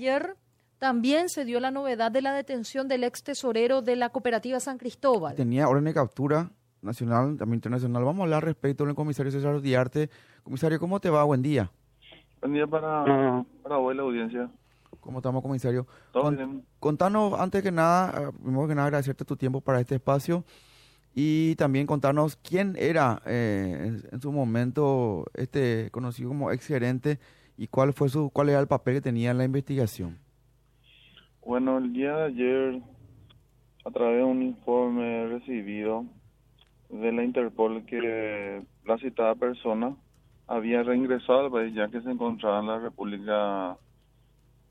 ayer 0.00 0.34
también 0.78 1.28
se 1.28 1.44
dio 1.44 1.60
la 1.60 1.70
novedad 1.70 2.10
de 2.10 2.22
la 2.22 2.32
detención 2.32 2.88
del 2.88 3.04
ex 3.04 3.22
tesorero 3.22 3.82
de 3.82 3.96
la 3.96 4.08
cooperativa 4.08 4.58
San 4.58 4.78
Cristóbal. 4.78 5.34
Tenía 5.34 5.68
orden 5.68 5.84
de 5.84 5.92
captura 5.92 6.50
nacional, 6.80 7.36
también 7.36 7.56
internacional. 7.58 8.02
Vamos 8.04 8.20
a 8.20 8.24
hablar 8.24 8.44
respecto 8.44 8.84
al 8.84 8.94
comisario 8.94 9.30
César 9.30 9.60
Diarte. 9.60 10.08
Comisario, 10.42 10.80
¿cómo 10.80 10.98
te 11.00 11.10
va? 11.10 11.22
Buen 11.24 11.42
día. 11.42 11.70
Buen 12.40 12.54
día 12.54 12.66
para, 12.66 13.44
para 13.62 13.76
hoy 13.76 13.94
la 13.94 14.02
audiencia. 14.02 14.48
¿Cómo 15.00 15.18
estamos, 15.18 15.42
comisario? 15.42 15.86
Todo 16.12 16.22
Con- 16.24 16.36
bien. 16.36 16.64
contanos, 16.78 17.38
antes 17.38 17.62
que 17.62 17.70
nada, 17.70 18.14
eh, 18.18 18.32
primero 18.42 18.66
que 18.66 18.74
nada, 18.74 18.86
agradecerte 18.86 19.26
tu 19.26 19.36
tiempo 19.36 19.60
para 19.60 19.80
este 19.80 19.96
espacio 19.96 20.44
y 21.14 21.56
también 21.56 21.86
contarnos 21.86 22.36
quién 22.36 22.74
era 22.78 23.20
eh, 23.26 23.76
en, 23.82 24.02
en 24.10 24.20
su 24.22 24.32
momento 24.32 25.26
este 25.34 25.90
conocido 25.90 26.30
como 26.30 26.50
ex 26.52 26.66
gerente 26.66 27.18
y 27.60 27.68
cuál 27.68 27.92
fue 27.92 28.08
su 28.08 28.30
cuál 28.30 28.48
era 28.48 28.58
el 28.58 28.66
papel 28.66 28.94
que 28.94 29.00
tenía 29.02 29.32
en 29.32 29.36
la 29.36 29.44
investigación. 29.44 30.18
Bueno, 31.44 31.76
el 31.76 31.92
día 31.92 32.16
de 32.16 32.24
ayer, 32.24 32.82
a 33.84 33.90
través 33.90 34.16
de 34.16 34.24
un 34.24 34.42
informe 34.42 35.26
recibido 35.26 36.06
de 36.88 37.12
la 37.12 37.22
Interpol, 37.22 37.84
que 37.84 38.62
la 38.86 38.96
citada 38.96 39.34
persona 39.34 39.94
había 40.46 40.82
reingresado 40.82 41.40
al 41.40 41.50
país 41.50 41.74
ya 41.74 41.88
que 41.88 42.00
se 42.00 42.10
encontraba 42.10 42.60
en 42.60 42.66
la 42.66 42.78
República 42.78 43.76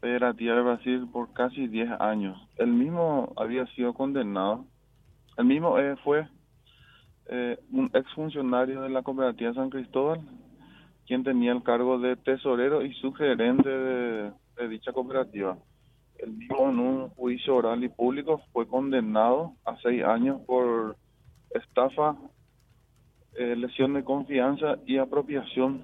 Federativa 0.01 0.55
de 0.55 0.61
Brasil 0.63 1.07
por 1.13 1.31
casi 1.33 1.67
10 1.67 1.91
años. 1.99 2.41
El 2.57 2.73
mismo 2.73 3.33
había 3.37 3.67
sido 3.75 3.93
condenado. 3.93 4.65
El 5.37 5.45
mismo 5.45 5.77
eh, 5.77 5.95
fue 6.03 6.27
eh, 7.27 7.59
un 7.71 7.91
exfuncionario 7.93 8.81
de 8.81 8.89
la 8.89 9.03
cooperativa 9.03 9.53
San 9.53 9.69
Cristóbal, 9.69 10.21
quien 11.09 11.23
tenía 11.23 11.51
el 11.53 11.63
cargo 11.63 11.97
de 11.97 12.15
tesorero 12.17 12.83
y 12.83 12.93
sugerente 12.93 13.67
de, 13.67 14.31
de 14.57 14.67
dicha 14.69 14.93
cooperativa. 14.93 15.57
El 16.19 16.33
mismo 16.33 16.69
en 16.69 16.79
un 16.79 17.09
juicio 17.09 17.55
oral 17.55 17.83
y 17.83 17.89
público 17.89 18.43
fue 18.53 18.67
condenado 18.67 19.53
a 19.65 19.75
seis 19.77 20.03
años 20.03 20.39
por 20.45 20.95
estafa, 21.49 22.15
eh, 23.33 23.55
lesión 23.55 23.95
de 23.95 24.03
confianza 24.03 24.77
y 24.85 24.97
apropiación. 24.97 25.81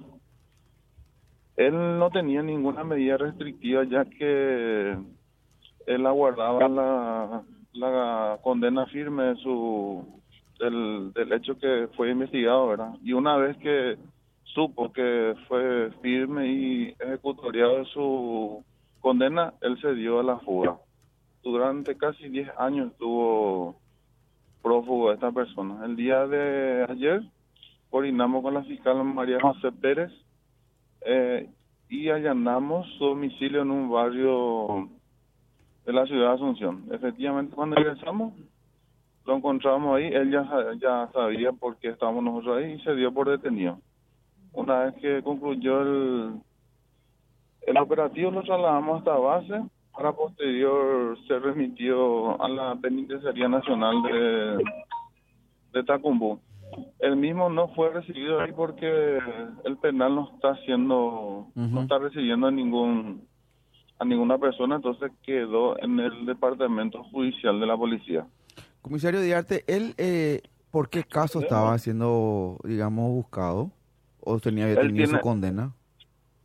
Él 1.56 1.74
no 1.98 2.08
tenía 2.10 2.40
ninguna 2.44 2.84
medida 2.84 3.16
restrictiva 3.16 3.82
ya 3.82 4.04
que 4.04 4.96
él 5.86 6.06
aguardaba 6.06 6.68
la, 7.72 8.38
condena 8.44 8.86
firme 8.86 9.24
de 9.24 9.36
su 9.38 10.06
del, 10.60 11.12
del 11.14 11.32
hecho 11.32 11.58
que 11.58 11.88
fue 11.96 12.12
investigado, 12.12 12.68
¿verdad? 12.68 12.94
Y 13.02 13.12
una 13.12 13.36
vez 13.36 13.56
que 13.56 13.98
supo 14.54 14.92
que 14.92 15.34
fue 15.48 15.90
firme 16.02 16.46
y 16.48 16.94
ejecutoriado 16.98 17.84
su 17.86 18.64
condena, 19.00 19.54
él 19.60 19.80
se 19.80 19.94
dio 19.94 20.20
a 20.20 20.22
la 20.22 20.38
fuga. 20.38 20.78
Durante 21.42 21.96
casi 21.96 22.28
10 22.28 22.50
años 22.58 22.92
estuvo 22.92 23.76
prófugo 24.62 25.12
esta 25.12 25.30
persona. 25.30 25.84
El 25.84 25.94
día 25.94 26.26
de 26.26 26.86
ayer 26.88 27.22
coordinamos 27.90 28.42
con 28.42 28.54
la 28.54 28.64
fiscal 28.64 29.02
María 29.04 29.38
José 29.40 29.70
Pérez 29.72 30.10
eh, 31.02 31.48
y 31.88 32.08
allanamos 32.08 32.86
su 32.98 33.04
domicilio 33.04 33.62
en 33.62 33.70
un 33.70 33.90
barrio 33.90 34.88
de 35.84 35.92
la 35.92 36.04
ciudad 36.06 36.30
de 36.30 36.34
Asunción. 36.34 36.84
Efectivamente, 36.90 37.54
cuando 37.54 37.76
regresamos, 37.76 38.34
lo 39.24 39.36
encontramos 39.36 39.96
ahí, 39.96 40.06
él 40.06 40.32
ya, 40.32 40.44
ya 40.80 41.08
sabía 41.12 41.52
por 41.52 41.76
qué 41.76 41.90
estábamos 41.90 42.24
nosotros 42.24 42.58
ahí 42.58 42.72
y 42.72 42.80
se 42.80 42.94
dio 42.96 43.12
por 43.12 43.28
detenido. 43.28 43.78
Una 44.56 44.84
vez 44.84 44.94
que 45.02 45.22
concluyó 45.22 45.82
el, 45.82 46.40
el 47.66 47.76
operativo, 47.76 48.30
lo 48.30 48.42
trasladamos 48.42 48.98
hasta 48.98 49.12
base 49.12 49.62
para 49.92 50.12
posterior 50.12 51.16
ser 51.28 51.42
remitido 51.42 52.42
a 52.42 52.48
la 52.48 52.74
Penitenciaría 52.76 53.48
Nacional 53.48 54.02
de, 54.02 54.64
de 55.74 55.84
Tacumbú. 55.84 56.40
El 56.98 57.16
mismo 57.16 57.50
no 57.50 57.68
fue 57.68 57.90
recibido 57.90 58.40
ahí 58.40 58.52
porque 58.52 59.18
el 59.64 59.76
penal 59.76 60.14
no 60.14 60.30
está 60.34 60.52
haciendo, 60.52 61.46
no 61.54 61.82
está 61.82 61.98
recibiendo 61.98 62.46
a 62.46 62.50
ningún 62.50 63.26
a 63.98 64.04
ninguna 64.04 64.36
persona, 64.36 64.76
entonces 64.76 65.10
quedó 65.22 65.78
en 65.78 66.00
el 66.00 66.26
departamento 66.26 67.02
judicial 67.04 67.60
de 67.60 67.66
la 67.66 67.76
policía. 67.76 68.26
Comisario 68.82 69.20
Diarte, 69.20 69.64
él 69.66 69.94
eh, 69.96 70.42
¿por 70.70 70.90
qué 70.90 71.04
caso 71.04 71.40
estaba 71.40 71.78
siendo, 71.78 72.58
digamos, 72.64 73.10
buscado 73.10 73.70
o 74.26 74.38
tenía 74.40 74.64
había 74.64 74.80
tenido 74.80 75.04
su 75.06 75.10
tiene- 75.12 75.22
condena? 75.22 75.72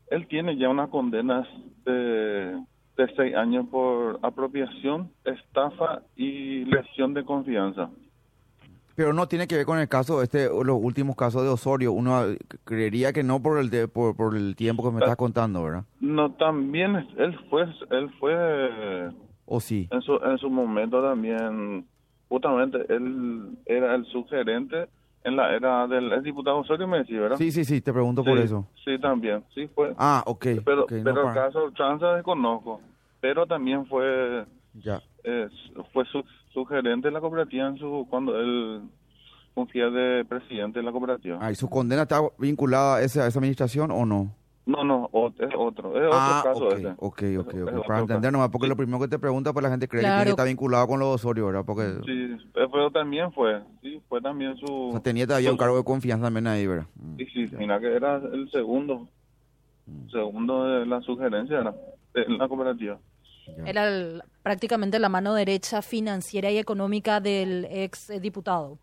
Él 0.10 0.28
tiene 0.28 0.58
ya 0.58 0.70
una 0.70 0.88
condena 0.88 1.48
de, 1.86 1.92
de 2.98 3.16
seis 3.16 3.34
años 3.36 3.66
por 3.72 4.20
apropiación, 4.22 5.10
estafa 5.26 6.02
y 6.16 6.66
lesión 6.66 7.14
de 7.14 7.24
confianza. 7.24 7.90
Pero 8.94 9.14
no 9.14 9.26
tiene 9.28 9.48
que 9.48 9.56
ver 9.56 9.66
con 9.66 9.80
el 9.80 9.88
caso, 9.88 10.22
este, 10.22 10.48
los 10.50 10.78
últimos 10.82 11.16
casos 11.16 11.44
de 11.44 11.50
Osorio. 11.50 11.94
Uno 11.94 12.26
eh, 12.26 12.38
creería 12.66 13.14
que 13.14 13.24
no 13.24 13.42
por 13.42 13.58
el 13.58 13.70
de- 13.70 13.88
por, 13.88 14.16
por 14.16 14.36
el 14.36 14.56
tiempo 14.58 14.84
que 14.84 14.92
me 14.92 15.00
estás 15.00 15.16
contando, 15.16 15.64
¿verdad? 15.64 15.86
No, 16.02 16.34
también 16.34 16.96
él 17.18 17.40
fue, 17.50 17.64
él 17.90 18.10
fue 18.20 19.12
¿O 19.46 19.60
sí? 19.62 19.88
en 19.92 20.02
su, 20.02 20.16
en 20.18 20.38
su 20.38 20.50
momento 20.50 21.02
también, 21.02 21.86
justamente 22.28 22.80
él 22.94 23.58
era 23.66 23.96
el 23.96 24.06
sugerente 24.08 24.88
en 25.24 25.36
la 25.36 25.56
era 25.56 25.88
del 25.88 26.12
el 26.12 26.24
diputado 26.24 26.58
Osorio, 26.60 26.88
me 26.88 27.00
decía, 27.00 27.20
¿verdad? 27.22 27.38
Sí, 27.38 27.52
sí, 27.52 27.64
sí, 27.66 27.82
te 27.82 27.94
pregunto 27.94 28.24
por 28.24 28.38
eso. 28.38 28.68
Sí, 28.84 28.98
también, 29.00 29.44
sí 29.54 29.68
fue. 29.74 29.94
Ah, 29.98 30.24
ok. 30.26 30.46
pero 30.66 30.84
ok, 30.84 30.92
no 30.94 31.04
pero 31.04 31.22
el 31.28 31.34
para- 31.34 31.46
caso 31.46 31.72
Tranza 31.72 32.16
desconozco, 32.16 32.82
pero 33.20 33.46
también 33.46 33.86
fue 33.86 34.46
Ya. 34.74 35.02
eh, 35.24 35.48
fue 35.94 36.06
su, 36.06 36.24
sugerente 36.54 37.08
de 37.10 37.12
la 37.14 37.20
cooperativa 37.22 37.68
en 37.68 37.78
su 37.78 38.08
cuando 38.10 38.40
él 38.40 38.82
fungía 39.54 39.90
de 39.90 40.26
presidente 40.26 40.80
de 40.80 40.86
la 40.86 40.92
cooperativa. 40.92 41.38
Ah, 41.42 41.52
¿y 41.52 41.56
su 41.56 41.70
condena 41.70 42.04
está 42.04 42.22
vinculada 42.38 42.96
a 42.98 43.02
esa, 43.02 43.24
a 43.24 43.28
esa 43.28 43.40
administración 43.40 43.92
o 43.92 44.06
no? 44.06 44.34
No, 44.66 44.84
no, 44.84 45.10
ot- 45.10 45.40
es 45.40 45.54
otro, 45.58 45.98
es 45.98 46.08
ah, 46.14 46.42
otro 46.44 46.52
caso 46.54 46.68
ok, 46.68 46.74
ese. 46.76 46.88
ok, 46.90 46.98
ok, 46.98 47.22
Es 47.24 47.38
ok. 47.40 47.48
otro 47.70 47.84
Para 47.84 48.00
entender 48.00 48.22
caso. 48.22 48.32
nomás, 48.32 48.50
porque 48.50 48.66
Sí. 48.68 48.70
lo 48.70 48.76
primero 48.78 49.00
que 49.00 49.08
te 49.08 49.18
pregunta, 49.20 49.52
pues 49.54 49.64
la 49.64 49.70
gente 49.72 49.88
cree 49.88 50.02
que 50.02 50.06
Claro. 50.06 50.18
tiene 50.18 50.26
que 50.26 50.30
estar 50.32 50.46
vinculado 50.48 50.88
con 50.88 51.00
los 51.00 51.16
Osorio, 51.16 51.48
¿verdad? 51.48 51.64
Porque 51.66 51.84
Sí, 52.06 52.12
eh, 52.56 52.68
pero 52.72 52.92
también 52.92 53.32
fue, 53.34 53.64
sí, 53.82 54.00
fue 54.08 54.22
también 54.22 54.56
su... 54.58 54.66
o 54.66 54.92
sea, 54.92 55.00
tenía 55.02 55.26
todavía 55.26 55.52
un 55.52 55.58
cargo 55.58 55.78
de 55.78 55.84
confianza 55.84 56.26
también 56.26 56.46
ahí, 56.48 56.68
¿verdad? 56.68 56.86
Mm. 56.96 57.18
Sí, 57.18 57.48
sí, 57.48 57.56
mira 57.58 57.80
que 57.80 57.88
era 57.96 58.18
el 58.18 58.50
segundo, 58.52 59.08
segundo 60.12 60.64
de 60.66 60.86
la 60.86 61.02
sugerencia 61.02 61.60
era 61.60 61.74
de 62.14 62.26
la 62.30 62.48
cooperativa. 62.48 63.00
Ya. 63.58 63.64
Era 63.66 63.88
el- 63.88 64.22
prácticamente 64.44 65.00
la 65.00 65.10
mano 65.10 65.34
derecha 65.34 65.82
financiera 65.82 66.52
y 66.52 66.60
económica 66.60 67.20
del 67.20 67.66
ex 67.70 68.12
diputado. 68.22 68.78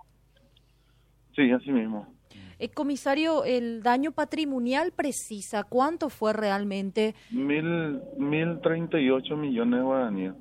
Sí, 1.37 1.51
así 1.53 1.71
mismo. 1.71 2.13
Eh, 2.59 2.69
comisario, 2.71 3.45
el 3.45 3.83
daño 3.83 4.13
patrimonial 4.13 4.93
precisa 4.93 5.65
cuánto 5.65 6.09
fue 6.09 6.33
realmente 6.33 7.15
Mil, 7.31 8.01
mil 8.17 8.61
treinta 8.61 8.99
y 9.01 9.11
ocho 9.11 9.37
millones 9.37 9.79
de 9.81 9.85
guaraníes. 9.85 10.33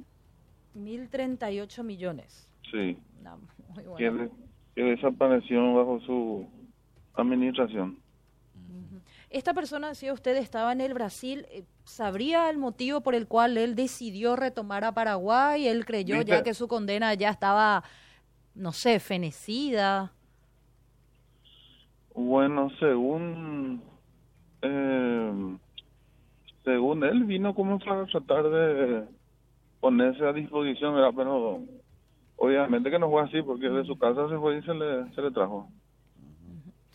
1.038 0.75 1.83
millones. 1.83 2.49
Sí, 2.71 2.97
No, 3.23 3.39
muy 3.73 3.83
bueno. 3.83 3.97
que, 3.97 4.11
de- 4.11 4.31
que 4.75 4.83
desapareció 4.83 5.73
bajo 5.73 5.99
su 6.01 6.47
administración. 7.15 7.99
Esta 9.29 9.53
persona, 9.53 9.89
decía 9.89 10.13
usted, 10.13 10.37
estaba 10.37 10.71
en 10.71 10.79
el 10.81 10.93
Brasil. 10.93 11.45
eh, 11.49 11.63
¿Sabría 11.83 12.49
el 12.49 12.57
motivo 12.57 13.01
por 13.01 13.13
el 13.15 13.27
cual 13.27 13.57
él 13.57 13.75
decidió 13.75 14.35
retomar 14.35 14.83
a 14.85 14.93
Paraguay? 14.93 15.67
Él 15.67 15.85
creyó 15.85 16.21
ya 16.21 16.43
que 16.43 16.53
su 16.53 16.67
condena 16.67 17.13
ya 17.13 17.29
estaba, 17.31 17.83
no 18.55 18.71
sé, 18.71 18.99
fenecida. 18.99 20.13
Bueno, 22.19 22.71
según 22.79 23.79
eh, 24.63 25.57
según 26.63 27.03
él 27.03 27.25
vino 27.25 27.53
como 27.53 27.77
para 27.77 28.07
tratar 28.07 28.49
de 28.49 29.05
ponerse 29.79 30.25
a 30.25 30.33
disposición, 30.33 30.95
pero 31.15 31.61
obviamente 32.37 32.89
que 32.89 32.97
no 32.97 33.11
fue 33.11 33.21
así 33.21 33.43
porque 33.43 33.69
de 33.69 33.83
su 33.83 33.99
casa 33.99 34.27
se 34.29 34.37
fue 34.39 34.57
y 34.57 34.63
se 34.63 34.73
le, 34.73 35.13
se 35.13 35.21
le 35.21 35.29
trajo. 35.29 35.69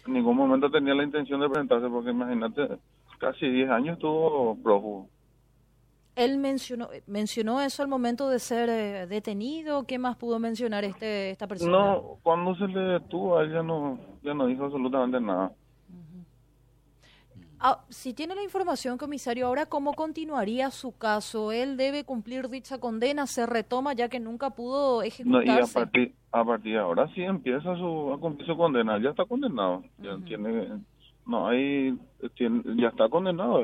En 0.09 0.15
ningún 0.15 0.37
momento 0.37 0.69
tenía 0.73 0.93
la 0.93 1.05
intención 1.05 1.41
de 1.41 1.49
presentarse 1.49 1.89
porque 1.89 2.11
imagínate, 2.11 2.79
casi 3.19 3.49
10 3.49 3.71
años 3.71 3.99
estuvo 3.99 4.57
prófugo. 4.61 5.09
Él 6.15 6.37
mencionó, 6.39 6.89
mencionó 7.07 7.61
eso 7.63 7.83
al 7.83 7.89
momento 7.89 8.29
de 8.29 8.39
ser 8.39 8.69
eh, 8.69 9.07
detenido. 9.07 9.85
¿Qué 9.87 9.99
más 9.99 10.17
pudo 10.17 10.39
mencionar 10.39 10.85
este 10.85 11.31
esta 11.31 11.47
persona? 11.47 11.73
No, 11.73 12.19
cuando 12.23 12.55
se 12.57 12.67
le 12.69 12.81
detuvo 12.81 13.41
él 13.41 13.51
ya 13.53 13.63
no, 13.63 13.99
ya 14.23 14.35
no 14.35 14.47
dijo 14.47 14.65
absolutamente 14.65 15.21
nada. 15.21 15.53
Ah, 17.65 17.85
si 17.91 18.13
tiene 18.13 18.35
la 18.35 18.43
información, 18.43 18.99
comisario, 18.99 19.47
ahora 19.47 19.67
cómo 19.67 19.95
continuaría 19.95 20.71
su 20.73 20.97
caso. 20.99 21.53
Él 21.53 21.77
debe 21.77 22.05
cumplir 22.05 22.49
dicha 22.49 22.79
condena, 22.79 23.27
se 23.29 23.47
retoma 23.47 23.93
ya 23.93 24.09
que 24.09 24.19
nunca 24.19 24.51
pudo 24.51 24.97
No, 24.97 25.03
y 25.05 25.07
a 25.07 25.09
ejecutarse. 25.61 25.73
partir, 25.75 26.15
a 26.33 26.45
partir 26.45 26.73
de 26.73 26.79
ahora 26.81 27.09
sí 27.15 27.23
empieza 27.23 27.77
su, 27.77 28.13
a 28.13 28.19
cumplir 28.19 28.49
su 28.49 28.57
condena. 28.57 29.01
Ya 29.01 29.11
está 29.11 29.25
condenado. 29.25 29.85
Ya 29.99 30.19
tiene, 30.27 30.81
no 31.25 31.47
hay, 31.47 31.97
tiene- 32.37 32.63
ya 32.77 32.89
está 32.89 33.09
condenado. 33.09 33.63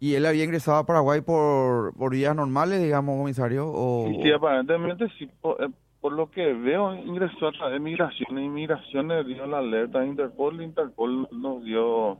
¿Y 0.00 0.14
él 0.14 0.26
había 0.26 0.44
ingresado 0.44 0.78
a 0.78 0.86
Paraguay 0.86 1.20
por, 1.20 1.92
por 1.94 2.12
vías 2.12 2.34
normales, 2.36 2.80
digamos, 2.82 3.16
comisario? 3.18 3.66
O, 3.68 4.06
Sí, 4.08 4.20
sí, 4.22 4.30
aparentemente 4.32 5.06
sí, 5.18 5.28
por, 5.40 5.62
eh, 5.62 5.68
por 6.00 6.12
lo 6.12 6.30
que 6.30 6.52
veo, 6.52 6.94
ingresó 6.94 7.48
a 7.48 7.52
través 7.52 7.74
de 7.74 7.80
migración. 7.80 8.38
Y 8.38 8.48
migración 8.48 9.08
le 9.08 9.24
dio 9.24 9.44
la 9.46 9.58
alerta 9.58 9.98
a 10.00 10.06
Interpol. 10.06 10.62
Interpol 10.62 11.28
nos 11.32 11.64
dio 11.64 12.18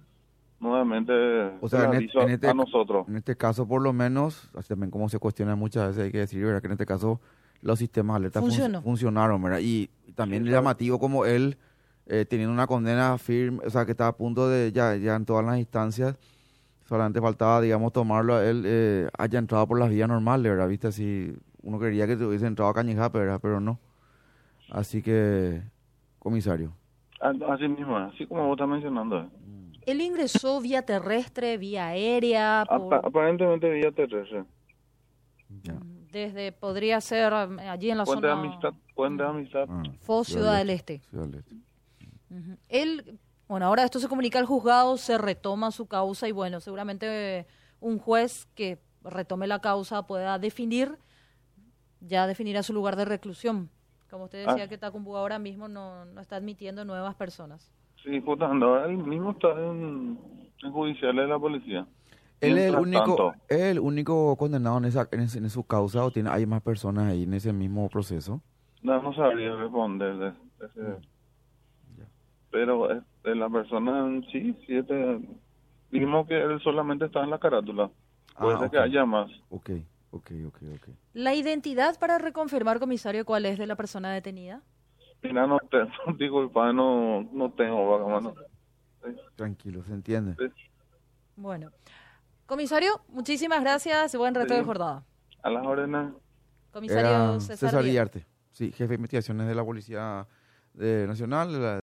nuevamente 0.60 1.12
O 1.60 1.69
sea, 1.69 1.84
en, 1.84 1.94
en 1.94 2.30
este, 2.30 2.48
a 2.48 2.54
nosotros. 2.54 3.06
en 3.08 3.16
este 3.16 3.36
caso, 3.36 3.66
por 3.69 3.80
lo 3.80 3.92
menos, 3.92 4.50
así 4.56 4.69
también 4.69 4.90
como 4.90 5.08
se 5.08 5.19
cuestiona 5.19 5.54
muchas 5.54 5.88
veces, 5.88 6.04
hay 6.06 6.10
que 6.12 6.19
decir, 6.19 6.44
¿verdad? 6.44 6.60
Que 6.60 6.66
en 6.66 6.72
este 6.72 6.86
caso 6.86 7.20
los 7.60 7.78
sistemas 7.78 8.14
de 8.14 8.19
alerta 8.28 8.40
fun- 8.40 8.82
funcionaron, 8.82 9.40
¿verdad? 9.42 9.60
Y, 9.62 9.88
también 10.16 10.42
Sí, 10.42 10.48
es 10.48 10.50
claro. 10.52 10.62
llamativo 10.64 10.98
como 10.98 11.25
él, 11.26 11.56
eh, 12.06 12.25
teniendo 12.28 12.52
una 12.52 12.66
condena 12.66 13.16
firme, 13.19 13.60
o 13.64 13.70
sea, 13.70 13.84
que 13.84 13.92
estaba 13.92 14.10
a 14.10 14.16
punto 14.16 14.48
de, 14.48 14.72
ya, 14.72 14.96
ya 14.96 15.14
en 15.14 15.25
todas 15.25 15.44
las 15.46 15.58
instancias, 15.58 16.16
solamente 16.88 17.20
faltaba, 17.20 17.61
digamos, 17.61 17.93
tomarlo 17.93 18.35
a 18.37 18.44
él, 18.46 18.62
eh, 18.67 19.08
haya 19.19 19.38
entrado 19.38 19.67
por 19.67 19.79
las 19.79 19.90
vías 19.90 20.08
normales, 20.08 20.50
¿verdad? 20.50 20.69
Viste, 20.69 20.87
así, 20.88 21.35
uno 21.62 21.79
quería 21.79 22.06
que 22.06 22.14
hubiese 22.14 22.46
entrado 22.46 22.70
a 22.70 22.75
Cañijape, 22.75 23.19
¿verdad? 23.19 23.38
Pero 23.43 23.61
no. 23.61 23.79
Así 24.70 25.02
que, 25.02 25.61
comisario. 26.19 26.73
A- 27.20 27.52
Así 27.52 27.69
mismo, 27.69 27.96
así 27.99 28.26
como 28.26 28.46
vos 28.46 28.56
estás 28.56 28.69
mencionando. 28.69 29.20
eh. 29.20 29.29
Él 29.87 30.00
ingresó 30.00 30.61
vía 30.61 30.82
terrestre, 30.82 31.56
vía 31.58 31.88
aérea, 31.88 32.64
por- 32.69 32.94
Apa- 32.94 33.06
aparentemente 33.08 33.70
vía 33.70 33.90
terrestre. 33.93 34.44
Ya. 35.62 35.75
desde, 36.12 36.52
podría 36.52 37.00
ser 37.00 37.32
um, 37.32 37.58
allí 37.58 37.90
en 37.90 37.99
la 37.99 38.05
Puente 38.05 38.26
de 38.26 38.32
zona 38.32 38.43
amistad, 38.49 38.73
puente 38.94 39.23
de 39.23 39.29
amistad. 39.29 39.64
Ah, 39.69 39.82
Fo 40.00 40.25
Ciudad 40.25 40.56
del 40.58 40.70
Este. 40.70 41.00
Ciudad 41.11 41.26
del 41.26 41.40
Este. 41.40 41.55
Él, 42.69 43.19
bueno, 43.48 43.66
ahora 43.66 43.84
esto 43.84 43.98
se 43.98 44.08
comunica 44.08 44.38
al 44.38 44.46
juzgado, 44.46 44.96
se 44.96 45.18
retoma 45.18 45.70
su 45.70 45.86
causa 45.86 46.28
y 46.28 46.32
bueno, 46.32 46.60
seguramente 46.60 47.46
un 47.80 47.98
juez 47.98 48.46
que 48.54 48.78
retome 49.02 49.46
la 49.46 49.60
causa 49.60 50.06
pueda 50.06 50.38
definir, 50.38 50.98
ya 52.00 52.26
definirá 52.26 52.62
su 52.62 52.72
lugar 52.72 52.96
de 52.96 53.04
reclusión. 53.04 53.70
Como 54.10 54.24
usted 54.24 54.46
decía 54.46 54.64
Ah. 54.64 54.68
que 54.68 54.78
Tacumbu 54.78 55.16
ahora 55.16 55.38
mismo 55.38 55.68
no, 55.68 56.04
no 56.06 56.20
está 56.20 56.36
admitiendo 56.36 56.84
nuevas 56.84 57.14
personas. 57.14 57.70
Sí, 58.02 58.20
justamente 58.24 58.64
ahora 58.64 58.86
él 58.86 58.96
mismo 58.98 59.32
está 59.32 59.48
en, 59.50 60.18
en 60.62 60.72
judiciales 60.72 61.22
de 61.24 61.28
la 61.28 61.38
policía. 61.38 61.86
Él 62.40 62.56
es 62.56 62.68
el 62.72 62.76
único, 62.76 63.16
tanto, 63.16 63.34
el 63.48 63.80
único 63.80 64.36
condenado 64.36 64.78
en 64.78 64.84
esa, 64.84 65.08
en, 65.10 65.50
su 65.50 65.64
causa 65.64 66.04
o 66.04 66.10
tiene, 66.12 66.30
hay 66.30 66.46
más 66.46 66.62
personas 66.62 67.10
ahí 67.10 67.24
en 67.24 67.34
ese 67.34 67.52
mismo 67.52 67.88
proceso. 67.88 68.40
no, 68.82 69.02
no 69.02 69.12
sabría 69.12 69.56
responder 69.56 70.16
de, 70.16 70.24
de 70.30 70.66
ese- 70.66 71.08
Pero 72.50 72.90
este, 72.90 73.34
la 73.34 73.48
persona 73.48 74.06
en 74.06 74.24
sí, 74.32 74.56
sí, 74.66 74.76
este, 74.76 75.20
dijimos 75.90 76.26
que 76.26 76.40
él 76.40 76.60
solamente 76.62 77.04
está 77.06 77.22
en 77.22 77.30
la 77.30 77.38
carátula. 77.38 77.90
Puede 78.38 78.56
Ah, 78.56 78.60
ser 78.60 78.70
que 78.70 78.78
haya 78.78 79.04
más. 79.04 79.30
Ok, 79.50 79.70
ok, 80.10 80.30
ok, 80.46 80.58
ok. 80.76 80.88
La 81.14 81.34
identidad 81.34 81.98
para 81.98 82.18
reconfirmar, 82.18 82.78
comisario, 82.78 83.24
cuál 83.24 83.44
es 83.46 83.58
de 83.58 83.66
la 83.66 83.76
persona 83.76 84.12
detenida. 84.12 84.62
Mira, 85.22 85.46
no 85.46 85.58
te, 85.70 85.78
disculpa, 86.18 86.72
no, 86.72 87.22
no 87.32 87.50
tengo 87.52 87.90
vaga, 87.90 88.06
mano. 88.20 88.34
Tranquilo, 89.36 89.82
se 89.84 89.92
entiende. 89.92 90.36
Bueno, 91.36 91.70
comisario, 92.46 93.00
muchísimas 93.08 93.60
gracias. 93.60 94.14
Buen 94.16 94.34
resto 94.34 94.54
Sí. 94.54 94.60
de 94.60 94.64
jornada. 94.66 95.04
A 95.42 95.50
las 95.50 95.66
órdenes. 95.66 96.12
Comisario 96.72 97.00
Era 97.08 97.40
César, 97.40 97.56
César 97.56 98.20
sí, 98.52 98.72
jefe 98.72 98.88
de 98.88 98.94
investigaciones 98.96 99.46
de 99.48 99.54
la 99.54 99.64
Policía 99.64 100.26
eh, 100.80 101.04
Nacional, 101.08 101.52
de 101.52 101.58
la- 101.58 101.76